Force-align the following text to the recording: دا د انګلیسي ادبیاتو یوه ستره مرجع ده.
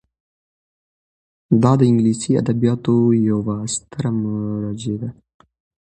دا 1.61 1.71
د 1.79 1.81
انګلیسي 1.89 2.31
ادبیاتو 2.41 2.93
یوه 3.29 3.55
ستره 3.73 4.09
مرجع 4.21 4.95
ده. 5.01 5.09